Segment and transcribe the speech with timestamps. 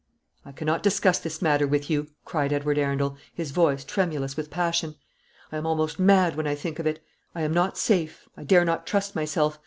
[0.43, 4.95] "I cannot discuss this matter with you," cried Edward Arundel, his voice tremulous with passion;
[5.51, 7.03] "I am almost mad when I think of it.
[7.35, 9.59] I am not safe; I dare not trust myself.